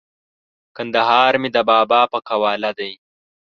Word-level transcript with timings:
کندهار 0.75 1.33
مې 1.41 1.49
د 1.55 1.57
بابا 1.69 2.01
په 2.11 2.19
قواله 2.29 2.71
دی! 2.79 2.91